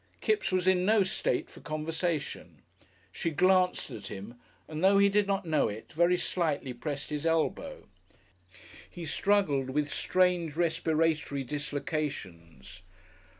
Kipps 0.19 0.51
was 0.51 0.65
in 0.65 0.83
no 0.83 1.03
state 1.03 1.47
for 1.47 1.59
conversation. 1.59 2.63
She 3.11 3.29
glanced 3.29 3.91
at 3.91 4.07
him, 4.07 4.33
and, 4.67 4.83
though 4.83 4.97
he 4.97 5.09
did 5.09 5.27
not 5.27 5.45
know 5.45 5.67
it, 5.67 5.93
very 5.93 6.17
slightly 6.17 6.73
pressed 6.73 7.11
his 7.11 7.23
elbow. 7.23 7.87
He 8.89 9.05
struggled 9.05 9.69
with 9.69 9.93
strange 9.93 10.55
respiratory 10.55 11.43
dislocations. 11.43 12.81